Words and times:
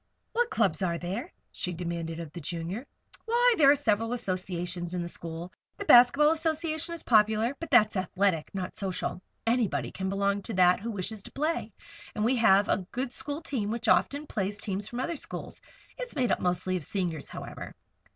"What 0.33 0.49
clubs 0.49 0.81
are 0.81 0.97
there?" 0.97 1.31
she 1.51 1.73
demanded 1.73 2.19
of 2.19 2.31
the 2.33 2.41
Junior. 2.41 2.87
"Why, 3.25 3.53
there 3.55 3.69
are 3.69 3.75
several 3.75 4.13
associations 4.13 4.95
in 4.95 5.03
the 5.03 5.07
school. 5.07 5.53
The 5.77 5.85
Basket 5.85 6.17
Ball 6.17 6.31
Association 6.31 6.95
is 6.95 7.03
popular; 7.03 7.55
but 7.59 7.69
that's 7.69 7.95
athletic, 7.95 8.49
not 8.51 8.73
social. 8.73 9.21
Anybody 9.45 9.91
can 9.91 10.09
belong 10.09 10.41
to 10.41 10.55
that 10.55 10.79
who 10.79 10.89
wishes 10.89 11.21
to 11.21 11.31
play. 11.31 11.71
And 12.15 12.25
we 12.25 12.37
have 12.37 12.67
a 12.67 12.87
good 12.91 13.13
school 13.13 13.41
team 13.43 13.69
which 13.69 13.87
often 13.87 14.25
plays 14.25 14.57
teams 14.57 14.87
from 14.87 14.99
other 14.99 15.17
schools. 15.17 15.61
It's 15.99 16.15
made 16.15 16.31
up 16.31 16.39
mostly 16.39 16.77
of 16.77 16.83
Seniors, 16.83 17.29
however." 17.29 17.75